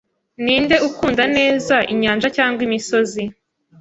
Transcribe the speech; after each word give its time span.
Ninde 0.43 0.75
ukunda 0.87 1.23
neza, 1.37 1.75
inyanja 1.93 2.27
cyangwa 2.37 2.61
imisozi? 2.67 3.23